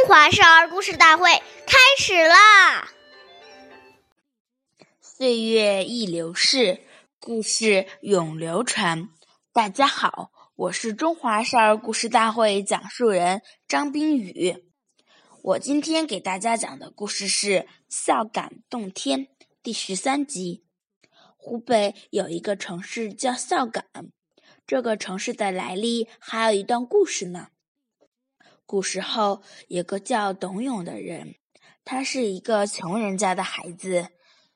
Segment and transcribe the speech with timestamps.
[0.00, 1.30] 中华少儿故事大会
[1.66, 2.88] 开始啦！
[5.02, 6.80] 岁月易流逝，
[7.18, 9.10] 故事永流传。
[9.52, 14.64] 大家好，我是中华少儿故事大会讲述人张冰雨。
[15.42, 17.50] 我今天给大家讲的故事是
[17.90, 19.26] 《孝感动天》
[19.62, 20.64] 第十三集。
[21.36, 23.84] 湖北有一个城市叫孝感，
[24.66, 27.48] 这个城市的来历还有一段故事呢。
[28.70, 31.34] 古时候，有个叫董永的人，
[31.84, 34.10] 他是一个穷人家的孩子。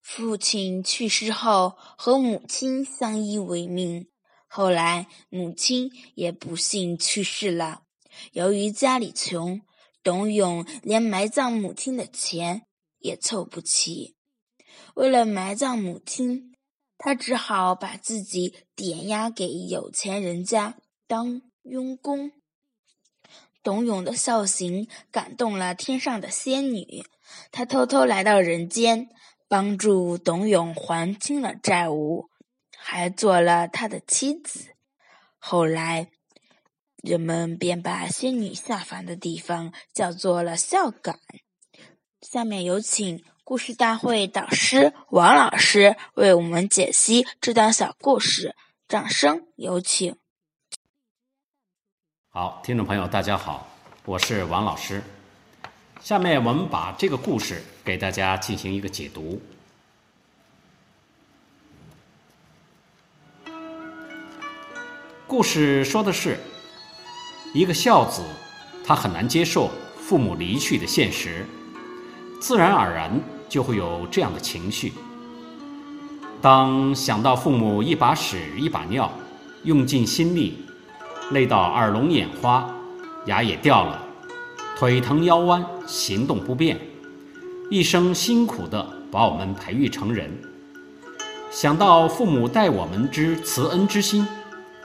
[0.00, 4.08] 父亲去世后，和母亲相依为命。
[4.46, 7.82] 后来，母亲也不幸去世了。
[8.32, 9.60] 由于家里穷，
[10.02, 12.62] 董永连埋葬母亲的钱
[13.00, 14.16] 也凑不齐。
[14.94, 16.54] 为了埋葬母亲，
[16.96, 22.32] 他只好把自己点押给有钱人家当佣工。
[23.62, 27.04] 董永的孝行感动了天上的仙女，
[27.50, 29.08] 她偷偷来到人间，
[29.48, 32.30] 帮助董永还清了债务，
[32.76, 34.70] 还做了他的妻子。
[35.38, 36.10] 后来，
[37.02, 41.18] 人们便把仙女下凡的地方叫做了孝感。
[42.20, 48.54] 下面有请故事大会导师王老师为我们解析这段小故事，
[48.88, 50.16] 掌声有请。
[52.40, 53.66] 好，听众朋友，大家好，
[54.04, 55.02] 我是王老师。
[56.00, 59.42] 下面我们把这个故事给大家进行一个解读。
[65.26, 66.38] 故事说的是，
[67.52, 68.22] 一个孝子，
[68.86, 71.44] 他很难接受父母离去的现实，
[72.40, 74.92] 自然而然就会有这样的情绪。
[76.40, 79.10] 当想到父母一把屎一把尿，
[79.64, 80.67] 用尽心力。
[81.30, 82.68] 累到耳聋眼花，
[83.26, 84.02] 牙也掉了，
[84.78, 86.78] 腿疼腰弯，行动不便，
[87.70, 90.30] 一生辛苦的把我们培育成人。
[91.50, 94.26] 想到父母待我们之慈恩之心，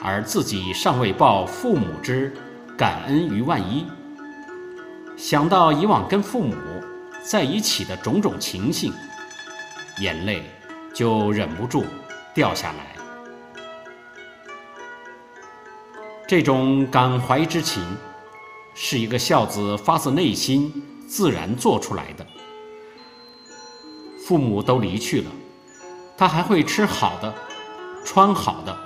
[0.00, 2.32] 而自己尚未报父母之
[2.76, 3.86] 感恩于万一，
[5.16, 6.54] 想到以往跟父母
[7.22, 8.92] 在一起的种种情形，
[10.00, 10.42] 眼泪
[10.92, 11.84] 就忍不住
[12.34, 12.95] 掉下来。
[16.28, 17.84] 这种感怀之情，
[18.74, 22.26] 是一个孝子发自内心自然做出来的。
[24.26, 25.30] 父母都离去了，
[26.16, 27.32] 他还会吃好的、
[28.04, 28.76] 穿好的、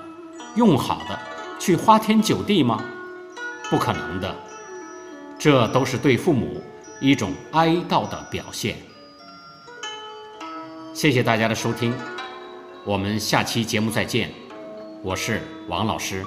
[0.54, 1.18] 用好的，
[1.58, 2.84] 去花天酒地吗？
[3.70, 4.36] 不可能的。
[5.38, 6.62] 这都是对父母
[7.00, 8.76] 一种哀悼的表现。
[10.92, 11.94] 谢谢大家的收听，
[12.84, 14.30] 我们下期节目再见。
[15.02, 16.22] 我是王老师。